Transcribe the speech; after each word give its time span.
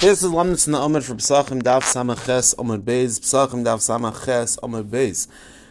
This 0.00 0.22
is 0.22 0.30
Lamnitz 0.30 0.68
in 0.68 0.74
the 0.74 0.78
Omer 0.78 1.00
from 1.00 1.18
Psachim 1.18 1.60
Dav 1.60 1.82
Samaches 1.82 2.54
Omer 2.56 2.78
Beis, 2.78 3.18
Psachim 3.18 3.64
Dav 3.64 3.80
Samaches 3.80 4.56
Omer 4.62 4.84
Beis. 4.84 5.26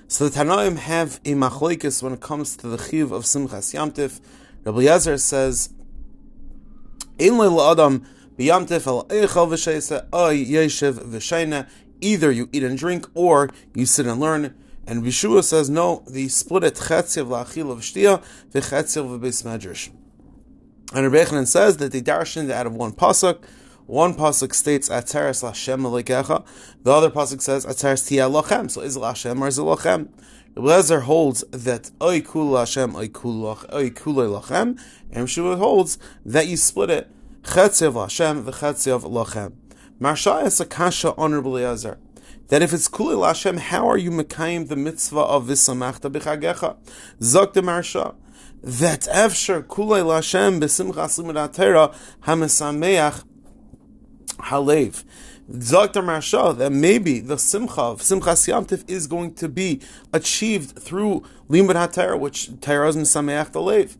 So 0.09 0.27
the 0.27 0.37
Tanoim 0.37 0.75
have 0.79 1.21
a 1.23 1.29
machlekes 1.29 2.03
when 2.03 2.11
it 2.11 2.19
comes 2.19 2.57
to 2.57 2.67
the 2.67 2.77
chiv 2.77 3.13
of 3.13 3.23
Simchas 3.23 3.73
Yamtif. 3.73 4.19
Rabbi 4.65 4.79
Yezer 4.79 5.17
says, 5.17 5.69
Ein 7.17 7.37
leil 7.37 7.71
adam 7.71 8.05
b'yamtif 8.37 8.85
al 8.85 9.05
eichel 9.05 9.47
v'sheisa 9.47 10.07
ay 10.11 10.43
yeshiv 10.43 10.95
v'sheina. 11.05 11.69
Either 12.01 12.29
you 12.29 12.49
eat 12.51 12.63
and 12.63 12.77
drink 12.77 13.07
or 13.13 13.49
you 13.73 13.85
sit 13.85 14.07
and 14.07 14.19
learn. 14.19 14.53
And 14.85 15.05
Bishua 15.05 15.41
says, 15.41 15.69
no, 15.69 16.03
the 16.05 16.27
split 16.27 16.65
it 16.65 16.73
chetziv 16.73 17.27
la'achil 17.27 17.71
of 17.71 17.79
shtia 17.79 18.21
v'chetziv 18.51 19.07
v'beis 19.07 19.45
medrash. 19.45 19.89
And 20.93 21.09
Rabbi 21.09 21.29
Rebbe 21.31 21.45
says 21.45 21.77
that 21.77 21.93
they 21.93 22.01
darshan 22.01 22.51
out 22.51 22.67
of 22.67 22.75
one 22.75 22.91
pasuk. 22.91 23.41
One 23.87 24.15
pasuk 24.15 24.53
states 24.53 24.89
Atzeres 24.89 25.41
Lashem 25.41 25.81
Alekecha. 25.83 26.45
The 26.83 26.91
other 26.91 27.09
pasuk 27.09 27.41
says 27.41 27.65
Atzeres 27.65 28.05
Tia 28.05 28.27
Lachem. 28.27 28.69
So 28.69 28.81
is 28.81 28.97
it 28.97 28.99
Lashem 28.99 29.39
or 29.39 29.47
is 29.47 29.57
it 29.57 29.61
Lachem? 29.61 30.09
Lezer 30.55 31.03
holds 31.03 31.45
that 31.51 31.89
Oy 32.01 32.19
Kul 32.19 32.51
Lashem 32.51 32.97
Oy 32.97 33.07
Kul 33.07 33.55
Lachem, 34.15 34.77
and 35.09 35.29
Shua 35.29 35.55
holds 35.55 35.97
that 36.25 36.47
you 36.47 36.57
split 36.57 36.89
it 36.89 37.09
Chetzev 37.43 37.93
Lashem 37.93 38.43
v'Chetzev 38.43 39.03
Lachem. 39.03 39.53
Maharsha 40.01 40.45
is 40.45 40.59
a 40.59 40.65
kasha 40.65 41.15
honorable 41.15 41.53
Lezer. 41.53 41.97
That 42.49 42.61
if 42.61 42.73
it's 42.73 42.89
Kul 42.89 43.15
Lashem, 43.15 43.57
how 43.57 43.89
are 43.89 43.97
you 43.97 44.11
mekayim 44.11 44.67
the 44.67 44.75
mitzvah 44.75 45.17
of 45.17 45.45
Visamachta 45.45 46.11
b'Chagecha? 46.11 46.75
Zok 47.21 47.53
the 47.53 47.61
Maharsha 47.61 48.15
that 48.63 49.01
Efsher 49.01 49.63
Kulei 49.63 50.03
Lashem 50.03 50.59
b'Simchas 50.59 51.23
Limud 51.23 51.35
Atera 51.35 51.95
Hamasameach 52.25 53.23
Halev. 54.37 55.03
Dr. 55.49 56.01
Maharsha, 56.01 56.57
that 56.57 56.73
maybe 56.73 57.19
the 57.19 57.37
Simcha 57.37 57.81
of 57.81 58.01
Simchas 58.01 58.47
Yamtif 58.47 58.83
is 58.89 59.07
going 59.07 59.33
to 59.35 59.47
be 59.47 59.79
achieved 60.11 60.77
through 60.77 61.23
Limud 61.49 61.75
HaTorah, 61.75 62.19
which 62.19 62.49
Torah 62.59 62.89
is 62.89 62.97
Mesameach 62.97 63.51
Halev. 63.51 63.95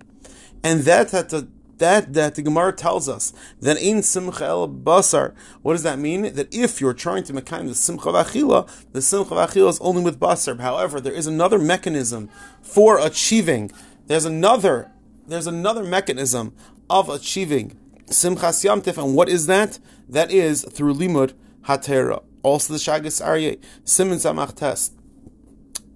And 0.61 0.81
that, 0.81 1.09
that 1.09 1.29
the 1.29 1.47
that 1.77 2.13
that 2.13 2.35
the 2.35 2.41
Gemara 2.41 2.73
tells 2.73 3.07
us 3.07 3.33
that 3.61 3.77
in 3.77 4.01
simcha 4.01 4.45
el 4.45 4.67
basar. 4.67 5.33
What 5.61 5.73
does 5.73 5.83
that 5.83 5.99
mean? 5.99 6.33
That 6.33 6.53
if 6.53 6.81
you're 6.81 6.93
trying 6.93 7.23
to 7.25 7.33
make 7.33 7.45
kind 7.45 7.63
of 7.63 7.69
the 7.69 7.75
simcha 7.75 8.09
v'achila, 8.09 8.69
the 8.93 9.01
simcha 9.01 9.33
v'achila 9.35 9.69
is 9.69 9.79
only 9.79 10.01
with 10.01 10.19
basar. 10.19 10.59
However, 10.59 10.99
there 10.99 11.13
is 11.13 11.27
another 11.27 11.59
mechanism 11.59 12.29
for 12.61 12.99
achieving. 12.99 13.71
There's 14.07 14.25
another. 14.25 14.91
There's 15.27 15.47
another 15.47 15.83
mechanism 15.83 16.53
of 16.89 17.09
achieving 17.09 17.77
simchas 18.07 18.65
yamtif, 18.65 19.01
and 19.01 19.15
what 19.15 19.29
is 19.29 19.47
that? 19.47 19.79
That 20.09 20.31
is 20.31 20.63
through 20.63 20.95
limud 20.95 21.33
hatera. 21.65 22.23
Also 22.43 22.73
the 22.73 22.79
shagas 22.79 23.23
aryeh 23.23 23.59
simon 23.83 24.17
samach 24.17 24.55
test. 24.55 24.93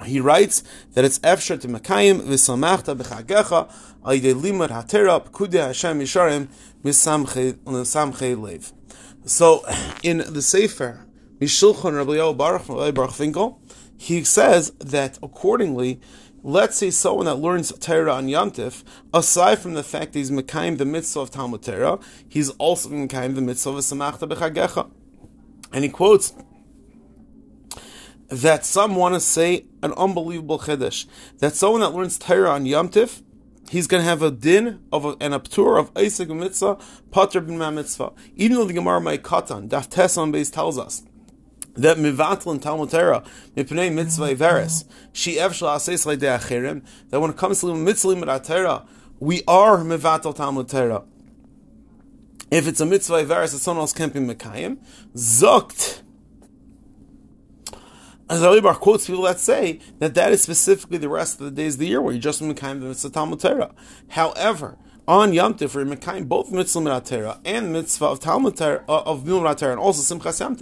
He 0.05 0.19
writes 0.19 0.63
that 0.93 1.05
it's 1.05 1.19
efshar 1.19 1.59
to 1.61 1.67
mekayim 1.67 2.21
v'samachta 2.21 2.95
b'chagecha 2.95 3.71
ayde 4.03 4.33
limud 4.33 4.69
hatera 4.69 5.25
p'kudei 5.25 5.67
Hashem 5.67 5.99
yisharim 5.99 6.47
misamchei 6.83 8.41
lev. 8.41 8.73
So 9.25 9.63
in 10.03 10.17
the 10.17 10.41
Sefer 10.41 11.05
Mishulchan 11.39 11.95
Rabbi 11.95 12.13
Yoel 12.13 12.35
Baruch 12.35 12.67
Rabbi 12.67 12.91
Baruch 12.91 13.13
Finkel, 13.13 13.61
he 13.97 14.23
says 14.23 14.71
that 14.79 15.19
accordingly, 15.21 16.01
let's 16.43 16.77
say 16.77 16.89
someone 16.89 17.25
that 17.25 17.35
learns 17.35 17.71
Torah 17.79 18.13
on 18.13 18.27
Yantif, 18.27 18.83
aside 19.13 19.59
from 19.59 19.73
the 19.73 19.83
fact 19.83 20.13
that 20.13 20.19
he's 20.19 20.31
Mekayim 20.31 20.77
the 20.77 20.85
mitzvah 20.85 21.21
of 21.21 21.31
Talmud 21.31 21.63
Torah, 21.63 21.99
he's 22.27 22.49
also 22.51 22.89
Mekayim 22.89 23.35
the 23.35 23.41
mitzvah 23.41 23.71
of 23.71 23.77
Samachta 23.77 24.29
B'chagecha. 24.29 24.89
And 25.73 25.83
he 25.83 25.89
quotes 25.89 26.33
that 28.29 28.65
some 28.65 28.95
want 28.95 29.13
to 29.13 29.19
say 29.19 29.65
an 29.83 29.93
unbelievable 29.93 30.59
chiddush 30.59 31.05
that 31.39 31.55
someone 31.55 31.81
that 31.81 31.93
learns 31.93 32.17
Torah 32.17 32.51
on 32.51 32.65
Yom 32.65 32.89
he's 33.69 33.87
going 33.87 34.01
to 34.01 34.09
have 34.09 34.21
a 34.21 34.31
din 34.31 34.81
of 34.91 35.05
a, 35.05 35.09
an 35.21 35.31
aptur 35.31 35.79
of 35.79 35.91
Isaac 35.97 36.29
mitzvah, 36.29 36.77
Pater 37.11 37.41
bin 37.41 37.57
mitzvah. 37.57 38.11
Even 38.35 38.57
though 38.57 38.65
the 38.65 38.73
Gemara 38.73 38.99
Moed 38.99 39.19
Katan, 39.19 39.69
Daf 39.69 39.89
Tesan 39.89 40.33
Beis 40.33 40.51
tells 40.51 40.77
us 40.77 41.03
that 41.75 41.97
mivatel 41.97 42.51
and 42.51 42.61
Talmud 42.61 42.89
Torah 42.89 43.23
mipnei 43.55 43.93
mitzvah 43.93 44.35
iveres 44.35 44.85
she 45.13 45.35
evshel 45.35 45.67
aseis 45.67 46.05
leidei 46.05 46.37
achirim 46.37 46.83
that 47.09 47.19
when 47.19 47.31
it 47.31 47.37
comes 47.37 47.61
to 47.61 47.73
mitzvah 47.75 48.39
Torah 48.39 48.85
we 49.19 49.43
are 49.47 49.77
mivatel 49.77 50.35
Talmud 50.35 50.67
Torah. 50.67 51.03
If 52.49 52.67
it's 52.67 52.81
a 52.81 52.85
mitzvah 52.85 53.23
iveres 53.23 53.51
that 53.53 53.59
someone 53.59 53.81
else 53.81 53.93
can't 53.93 54.13
be 54.13 54.19
mekayim, 54.19 54.79
zokt 55.15 56.01
as 58.31 58.41
quotes 58.77 59.07
people 59.07 59.23
that 59.23 59.39
say 59.39 59.79
that 59.99 60.13
that 60.15 60.31
is 60.31 60.41
specifically 60.41 60.97
the 60.97 61.09
rest 61.09 61.39
of 61.39 61.45
the 61.45 61.51
days 61.51 61.75
of 61.75 61.81
the 61.81 61.87
year 61.87 62.01
where 62.01 62.13
you 62.13 62.19
just 62.19 62.41
Mekayim 62.41 62.79
the 62.79 62.87
mitzvah 62.87 63.09
Talmud 63.09 63.41
Torah. 63.41 63.75
However, 64.09 64.77
on 65.07 65.33
Yom 65.33 65.55
Tif, 65.55 65.75
we're 65.75 65.85
Mekayim 65.85 66.27
both 66.27 66.51
mitzvah 66.51 66.79
Minat 66.79 67.39
and 67.43 67.73
mitzvah 67.73 68.05
of 68.05 68.19
Talmud 68.19 68.55
Torah, 68.55 68.83
uh, 68.87 69.01
of 69.05 69.27
and 69.71 69.79
also 69.79 70.15
Simchas 70.15 70.39
Yom 70.39 70.55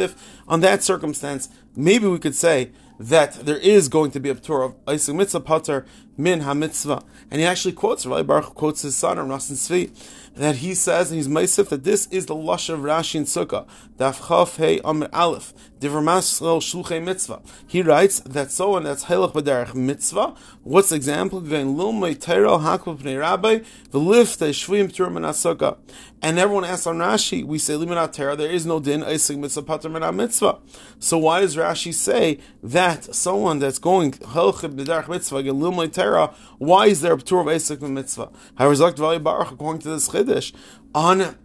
on 0.47 0.61
that 0.61 0.81
circumstance, 0.83 1.50
maybe 1.75 2.07
we 2.07 2.19
could 2.19 2.35
say 2.35 2.72
that 3.00 3.33
there 3.45 3.57
is 3.57 3.89
going 3.89 4.11
to 4.11 4.19
be 4.19 4.29
a 4.29 4.35
Torah 4.35 4.67
of 4.67 4.75
Isaac 4.88 5.16
Mitzvah 5.16 5.39
Pater 5.41 5.85
Min 6.19 6.41
HaMitzvah. 6.41 7.03
And 7.31 7.40
he 7.40 7.47
actually 7.47 7.72
quotes, 7.72 8.06
Rabbi 8.06 8.24
Baruch 8.24 8.53
quotes 8.53 8.81
his 8.81 8.96
son, 8.96 9.18
Rasin 9.18 9.53
Tzvi, 9.53 9.90
that 10.35 10.57
he 10.57 10.74
says, 10.74 11.12
and 11.12 11.18
he's 11.18 11.28
Meisif, 11.28 11.69
that 11.69 11.84
this 11.84 12.07
is 12.07 12.25
the 12.25 12.35
Lush 12.35 12.69
of 12.69 12.80
Rashi 12.80 13.16
and 13.16 13.25
Sukkah, 13.25 13.68
Daf 13.97 14.28
Chaf 14.28 14.57
Hey 14.57 14.80
Amr 14.81 15.09
Aleph, 15.12 15.53
Divrmasel 15.80 16.62
Shulchay 16.62 17.03
Mitzvah. 17.03 17.41
He 17.68 17.81
writes 17.81 18.19
that 18.22 18.52
someone 18.52 18.84
that's 18.84 19.06
Halach 19.06 19.34
B'derech 19.34 19.75
Mitzvah, 19.75 20.35
what's 20.63 20.90
the 20.90 20.96
example? 20.96 21.41
Going 21.41 21.78
Lil 21.78 21.94
Mei 21.94 22.16
Teiro 22.16 22.62
Hakva 22.62 22.97
Pnei 22.97 23.19
Rabbi, 23.19 23.59
the 23.91 24.00
lift 24.00 24.40
Shvuyim 24.40 24.94
Tur 24.94 25.07
Sukkah. 25.09 25.78
And 26.22 26.38
everyone 26.38 26.66
asks 26.66 26.86
on 26.86 26.97
Rashi, 26.97 27.46
we 27.46 27.57
say 27.57 27.74
Limanat 27.75 28.13
Torah, 28.13 28.36
there 28.36 28.51
is 28.51 28.66
no 28.66 28.80
din 28.80 29.03
Isaac 29.03 29.38
Mitzvah 29.38 29.63
Pater 29.63 29.90
Min 29.90 30.16
Mitzvah. 30.16 30.59
So 31.00 31.18
why 31.18 31.40
does 31.41 31.56
Rashi 31.56 31.94
say 31.94 32.40
that 32.62 33.16
someone 33.16 33.59
that's 33.59 33.80
going 33.80 34.12
Halach 34.12 34.69
B'derech 34.69 35.07
Mitzvah, 35.07 35.38
Lil 35.38 35.72
Mei 35.72 35.88
Teiro, 36.09 36.34
why 36.58 36.88
is 36.88 37.02
there 37.02 37.14
a 37.14 37.18
tour 37.18 37.42
of 37.42 37.47
Isaac 37.47 37.81
Mitzvah? 37.81 38.31
However, 38.56 39.20
Baruch, 39.20 39.52
according 39.52 39.81
to 39.84 39.90
this 39.90 40.09
Chiddush, 40.09 40.53
on 40.94 41.38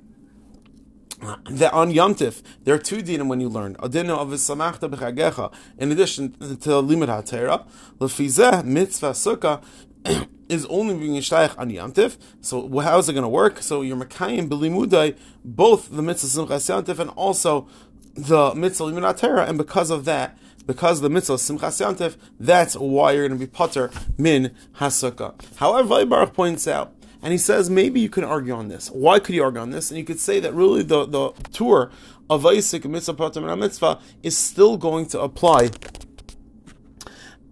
that 1.48 1.72
on 1.72 1.90
Yomtiv, 1.90 2.42
there 2.64 2.74
are 2.74 2.78
two 2.78 2.98
dinim 2.98 3.28
when 3.28 3.40
you 3.40 3.48
learn. 3.48 3.76
A 3.82 3.88
din 3.88 4.10
of 4.10 4.28
samachta 4.28 4.90
b'chagecha, 4.90 5.52
in 5.78 5.90
addition 5.90 6.32
to 6.60 6.80
limit 6.80 7.08
ha'tera, 7.08 7.66
lefizeh 7.98 8.64
mitzvah 8.64 9.10
sukkah 9.10 9.62
is 10.48 10.66
only 10.66 10.94
being 10.94 11.14
shayach 11.14 11.58
on 11.58 11.70
Yomtiv. 11.70 12.18
So 12.42 12.68
how 12.80 12.98
is 12.98 13.08
it 13.08 13.14
going 13.14 13.22
to 13.22 13.28
work? 13.28 13.62
So 13.62 13.80
you're 13.80 13.96
mekayim 13.96 14.48
b'limudai 14.48 15.16
both 15.44 15.88
the 15.90 16.02
mitzvah 16.02 16.42
simchas 16.42 16.68
Yomtiv 16.68 16.98
and 16.98 17.10
also 17.10 17.68
the 18.14 18.54
mitzvah 18.54 18.84
limit 18.84 19.04
ha'tera, 19.04 19.48
and 19.48 19.56
because 19.56 19.90
of 19.90 20.04
that, 20.04 20.36
because 20.66 21.00
the 21.00 21.10
mitzvah 21.10 21.34
simchas 21.34 21.80
Yomtiv, 21.80 22.16
that's 22.38 22.74
why 22.74 23.12
you're 23.12 23.28
going 23.28 23.38
to 23.38 23.46
be 23.46 23.50
putter 23.50 23.90
min 24.18 24.54
hasukah. 24.76 25.34
However, 25.56 26.04
Baruch 26.06 26.34
points 26.34 26.66
out 26.66 26.94
and 27.22 27.32
he 27.32 27.38
says 27.38 27.70
maybe 27.70 28.00
you 28.00 28.08
can 28.08 28.22
argue 28.22 28.54
on 28.54 28.68
this. 28.68 28.88
Why 28.88 29.18
could 29.18 29.34
you 29.34 29.42
argue 29.42 29.60
on 29.60 29.70
this? 29.70 29.90
And 29.90 29.98
you 29.98 30.04
could 30.04 30.20
say 30.20 30.40
that 30.40 30.52
really 30.54 30.82
the, 30.82 31.06
the 31.06 31.30
tour 31.52 31.90
of 32.28 32.44
Isaac 32.46 32.84
mitzvah 32.84 33.14
patam 33.14 33.58
mitzvah 33.58 33.98
is 34.22 34.36
still 34.36 34.76
going 34.76 35.06
to 35.06 35.20
apply. 35.20 35.70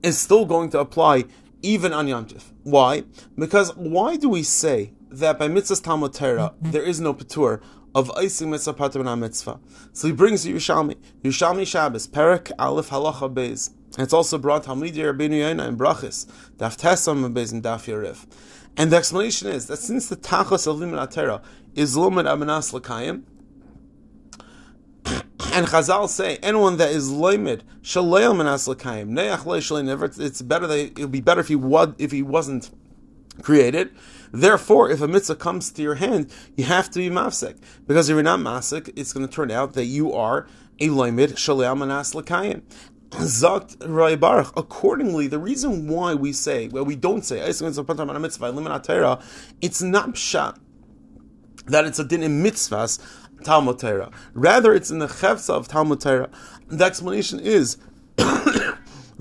Is 0.03 0.19
still 0.19 0.45
going 0.45 0.71
to 0.71 0.81
apply 0.81 1.25
even 1.63 1.93
on 1.93 2.09
Yom 2.09 2.27
Why? 2.65 3.05
Because 3.39 3.75
why 3.77 4.17
do 4.17 4.29
we 4.29 4.43
say 4.43 4.93
that 5.19 5.39
by 5.39 5.49
mitzvah's 5.49 5.81
Talmud 5.81 6.15
Torah 6.15 6.55
mm-hmm. 6.57 6.71
there 6.71 6.83
is 6.83 7.01
no 7.01 7.15
patur 7.15 7.61
of 7.95 8.11
Isaac 8.13 8.49
mitzvah 8.49 8.75
patam 8.75 9.19
mitzvah? 9.19 9.61
So 9.93 10.09
he 10.09 10.13
brings 10.13 10.47
Yerushalmi, 10.47 10.97
Yerushalmi 11.23 11.67
Shabbos, 11.67 12.07
Perak 12.07 12.51
Aleph 12.59 12.91
Halacha 12.91 13.33
Beis. 13.33 13.71
And 13.97 14.05
it's 14.05 14.15
also 14.15 14.39
brought 14.39 14.65
Talmud 14.65 14.95
Rabbeinu 14.95 15.41
Yonah 15.41 15.65
and 15.65 15.79
Brachis, 15.79 16.27
Daf 16.57 16.79
Tesam 16.79 17.25
and 17.27 17.37
Beis 17.37 17.53
and 17.53 17.63
Daf 17.63 17.85
Yariv. 17.85 18.27
And 18.77 18.91
the 18.91 18.97
explanation 18.97 19.49
is 19.49 19.67
that 19.67 19.77
since 19.79 20.09
the 20.09 20.17
tachas 20.17 20.67
of 20.67 20.77
limin 20.77 21.07
atera 21.07 21.43
is 21.75 21.97
lumen 21.97 22.25
amanas 22.25 22.73
l'kayim, 22.73 23.23
and 25.53 25.67
Chazal 25.67 26.09
say 26.09 26.37
anyone 26.37 26.79
that 26.79 26.91
is 26.91 27.11
loimid 27.11 27.63
shalayel 27.83 28.35
manas 28.35 28.67
l'kayim 28.67 29.11
neach 29.11 29.85
never. 29.85 30.11
It's 30.19 30.41
better 30.41 30.67
that 30.67 30.79
it 30.79 30.99
would 30.99 31.13
be 31.13 31.21
better 31.21 31.41
if 31.41 31.49
he 31.49 31.57
was 31.57 31.95
if 31.99 32.13
he 32.13 32.23
wasn't 32.23 32.71
created. 33.41 33.95
Therefore, 34.33 34.91
if 34.91 35.01
a 35.01 35.09
mitzvah 35.09 35.37
comes 35.37 35.71
to 35.73 35.83
your 35.83 35.97
hand, 35.97 36.31
you 36.57 36.65
have 36.65 36.91
to 36.91 36.99
be 36.99 37.11
mafsek 37.11 37.59
because 37.87 38.09
if 38.09 38.15
you're 38.15 38.23
not 38.23 38.41
mafsek, 38.41 38.93
it's 38.97 39.13
going 39.13 39.27
to 39.27 39.33
turn 39.33 39.51
out 39.51 39.75
that 39.75 39.85
you 39.85 40.13
are 40.13 40.47
a 40.79 40.89
loimid. 40.89 41.39
Zakt 43.11 43.77
Rai 43.87 44.17
Baruch. 44.17 44.57
Accordingly, 44.57 45.27
the 45.27 45.39
reason 45.39 45.87
why 45.87 46.15
we 46.15 46.33
say, 46.33 46.69
well, 46.69 46.85
we 46.85 46.97
don't 46.97 47.23
say, 47.23 47.41
it's 47.41 47.61
not 47.61 47.75
pshat 50.09 50.59
that 51.67 51.85
it's 51.85 51.99
a 51.99 52.05
din 52.05 52.23
in 52.23 52.43
mitzvahs 52.43 52.99
Talmud 53.45 53.79
Torah. 53.79 54.11
Rather, 54.35 54.73
it's 54.75 54.91
in 54.91 54.99
the 54.99 55.07
chefsa 55.07 55.51
of 55.51 55.69
Talmud 55.69 56.01
Torah. 56.01 56.31
The 56.69 56.85
explanation 56.85 57.39
is 57.41 57.77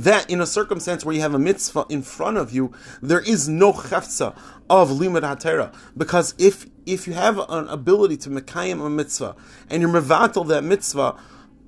that 0.04 0.30
in 0.30 0.42
a 0.42 0.46
circumstance 0.46 1.06
where 1.06 1.16
you 1.16 1.22
have 1.22 1.34
a 1.34 1.40
mitzvah 1.40 1.86
in 1.90 2.02
front 2.02 2.38
of 2.38 2.52
you, 2.52 2.74
there 3.02 3.20
is 3.20 3.48
no 3.48 3.74
chefza 3.74 4.36
of 4.70 4.90
limud 4.90 5.22
hatera. 5.22 5.74
Because 5.96 6.34
if 6.38 6.68
if 6.86 7.08
you 7.08 7.14
have 7.14 7.38
an 7.50 7.68
ability 7.68 8.18
to 8.18 8.30
mekayim 8.30 8.84
a 8.86 8.90
mitzvah 8.90 9.36
and 9.70 9.82
you're 9.82 9.92
mevatel 9.92 10.48
that 10.48 10.64
mitzvah, 10.64 11.16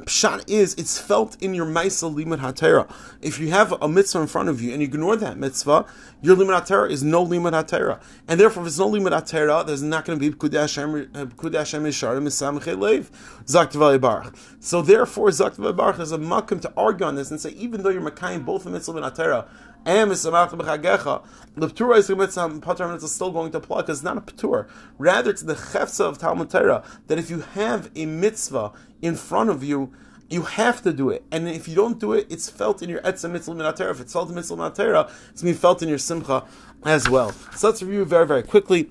Pshat 0.02 0.50
is 0.50 0.74
it's 0.74 0.98
felt 0.98 1.42
in 1.42 1.54
your 1.54 1.66
Maisa 1.66 2.14
Limud 2.14 2.40
HaTorah. 2.40 2.92
If 3.22 3.40
you 3.40 3.50
have 3.52 3.72
a 3.82 3.88
mitzvah 3.88 4.22
in 4.22 4.28
front 4.28 4.50
of 4.50 4.60
you 4.60 4.72
and 4.74 4.82
you 4.82 4.88
ignore 4.88 5.16
that 5.16 5.38
mitzvah, 5.38 5.86
your 6.22 6.36
Limud 6.36 6.62
HaTorah 6.62 6.90
is 6.90 7.04
no 7.04 7.26
Limud 7.26 7.52
HaTorah. 7.52 8.02
And 8.28 8.40
therefore, 8.40 8.64
if 8.64 8.66
there's 8.66 8.80
no 8.80 8.90
Limud 8.90 9.12
HaTorah, 9.12 9.66
there's 9.66 9.84
not 9.84 10.06
going 10.06 10.20
to 10.20 10.32
be 10.32 10.36
Kudash 10.36 10.76
Hashem 10.76 11.84
Yisharim 11.84 12.24
Misamche 12.24 12.76
Leiv 12.76 13.12
Zaktivali 13.46 14.02
Baruch. 14.02 14.36
So 14.60 14.82
therefore, 14.82 15.30
Zaktivali 15.30 15.76
Barach 15.76 16.00
is 16.00 16.12
a 16.12 16.18
makam 16.18 16.60
to 16.62 16.74
argue 16.76 17.06
on 17.06 17.16
this 17.16 17.32
and 17.32 17.40
say, 17.40 17.52
even 17.52 17.84
though 17.84 17.90
you're 17.90 18.02
Makayim 18.02 18.44
both 18.44 18.64
the 18.64 18.72
mitzvah 18.72 18.98
and 18.98 19.16
HaTorah, 19.16 19.48
and 19.86 20.12
misamach 20.12 20.52
b'chagecha, 20.52 21.26
the 21.56 21.68
ptura 21.68 21.98
is 21.98 22.10
patur 22.10 22.92
mitzvah 22.92 23.08
still 23.08 23.32
going 23.32 23.52
to 23.52 23.58
apply 23.60 23.82
because 23.82 24.00
it's 24.00 24.04
not 24.04 24.18
a 24.18 24.22
patur. 24.22 24.68
Rather, 24.98 25.30
it's 25.30 25.44
the 25.44 25.56
chefza 25.56 26.02
of 26.02 26.18
Talmud 26.18 26.50
Torah 26.50 26.84
that 27.08 27.20
if 27.20 27.30
you 27.30 27.42
have 27.42 27.92
a 27.96 28.06
mitzvah 28.06 28.72
in 29.02 29.16
front 29.16 29.50
of 29.50 29.64
you, 29.64 29.94
you 30.30 30.44
have 30.44 30.82
to 30.82 30.92
do 30.92 31.10
it. 31.10 31.24
And 31.32 31.48
if 31.48 31.68
you 31.68 31.76
don't 31.76 32.00
do 32.00 32.14
it, 32.14 32.28
it's 32.30 32.50
felt 32.50 32.82
in 32.82 32.90
your 32.90 33.02
etzah 33.02 33.30
mitzvah 33.30 33.54
minatera. 33.54 33.92
If 33.92 34.00
it's 34.02 34.14
felt 34.14 34.30
in 34.30 34.36
mitzvah 34.36 34.56
minatera, 34.56 35.10
it's 35.30 35.42
going 35.42 35.54
to 35.54 35.58
be 35.58 35.62
felt 35.62 35.84
in 35.84 35.90
your 35.90 36.00
simcha 36.00 36.44
as 36.86 37.08
well. 37.10 37.32
So 37.56 37.70
let's 37.70 37.84
review 37.84 38.06
very, 38.06 38.26
very 38.26 38.44
quickly. 38.44 38.90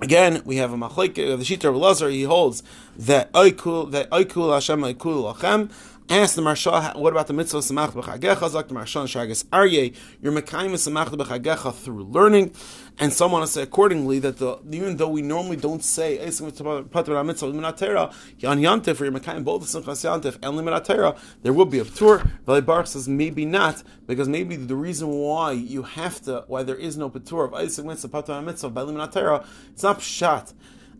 Again, 0.00 0.42
we 0.44 0.56
have 0.56 0.72
a 0.72 0.76
machlek, 0.76 1.14
the 1.14 1.36
Shita 1.36 1.68
of 1.68 1.76
Lazar, 1.76 2.08
he 2.08 2.24
holds 2.24 2.64
that 2.96 3.30
oikul, 3.34 3.88
that 3.92 4.10
oikul 4.10 4.52
Hashem 4.52 4.80
oikul 4.80 5.32
lachem, 5.32 5.70
Ask 6.12 6.34
the 6.34 6.42
Maharsha, 6.42 6.94
what 6.94 7.14
about 7.14 7.26
the 7.26 7.32
mitzvah 7.32 7.60
samach 7.60 7.92
b'chagecha? 7.92 8.50
Zak 8.50 8.68
the 8.68 8.74
Maharsha 8.74 9.04
shagas 9.04 9.46
arye. 9.46 9.94
You're 10.20 10.34
mekayim 10.34 10.72
samach 10.72 11.08
b'chagecha 11.08 11.74
through 11.74 12.04
learning, 12.04 12.52
and 12.98 13.14
some 13.14 13.32
want 13.32 13.46
to 13.46 13.50
say 13.50 13.62
accordingly 13.62 14.18
that 14.18 14.36
the 14.36 14.58
even 14.70 14.98
though 14.98 15.08
we 15.08 15.22
normally 15.22 15.56
don't 15.56 15.82
say 15.82 16.18
patur 16.18 17.24
mitzvah 17.24 17.46
minatera 17.46 18.14
yan 18.36 18.58
yantif 18.58 19.00
or 19.00 19.04
you're 19.04 19.14
mekayim 19.14 19.42
both 19.42 19.62
simchas 19.62 20.04
yantif 20.04 20.34
and 20.42 20.58
liminatera, 20.58 21.18
there 21.42 21.54
will 21.54 21.64
be 21.64 21.78
a 21.78 21.84
tour. 21.86 22.22
Vali 22.44 22.60
Baruch 22.60 22.88
says 22.88 23.08
maybe 23.08 23.46
not 23.46 23.82
because 24.06 24.28
maybe 24.28 24.54
the 24.56 24.76
reason 24.76 25.08
why 25.08 25.52
you 25.52 25.82
have 25.82 26.20
to 26.20 26.44
why 26.46 26.62
there 26.62 26.76
is 26.76 26.98
no 26.98 27.08
patur 27.08 27.46
of 27.46 27.52
esim 27.52 27.86
mitzvah 27.86 28.42
mitzvah 28.42 28.68
by 28.68 28.82
liminatera 28.82 29.46
it's 29.72 29.82
not 29.82 30.00
pshat 30.00 30.52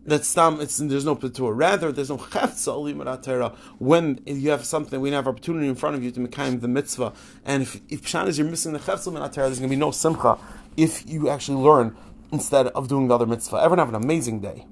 that 0.04 0.24
stam 0.24 0.60
it's 0.60 0.78
there's 0.78 1.04
no 1.04 1.16
patur. 1.16 1.52
Rather, 1.54 1.92
there's 1.92 2.10
no 2.10 2.18
chefza 2.18 3.62
when 3.78 4.20
you 4.26 4.50
have 4.50 4.64
something 4.64 5.00
we 5.00 5.10
have 5.10 5.28
opportunity 5.28 5.68
in 5.68 5.74
front 5.74 5.96
of 5.96 6.02
you 6.02 6.10
to 6.10 6.20
make 6.20 6.34
the 6.60 6.68
mitzvah. 6.68 7.12
And 7.44 7.62
if 7.62 7.80
if 7.88 8.02
pshan 8.02 8.28
is 8.28 8.38
you're 8.38 8.48
missing 8.48 8.72
the 8.72 8.78
chefza 8.78 9.12
there's 9.34 9.58
going 9.58 9.68
to 9.68 9.68
be 9.68 9.76
no 9.76 9.90
simcha 9.90 10.38
if 10.76 11.08
you 11.08 11.28
actually 11.28 11.62
learn 11.62 11.96
instead 12.32 12.68
of 12.68 12.88
doing 12.88 13.08
the 13.08 13.14
other 13.14 13.26
mitzvah. 13.26 13.56
Everyone 13.56 13.78
have 13.78 13.88
an 13.94 14.02
amazing 14.02 14.40
day. 14.40 14.66